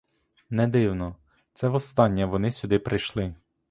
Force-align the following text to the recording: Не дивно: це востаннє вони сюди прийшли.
Не 0.49 0.67
дивно: 0.67 1.15
це 1.53 1.67
востаннє 1.67 2.25
вони 2.25 2.51
сюди 2.51 2.79
прийшли. 2.79 3.33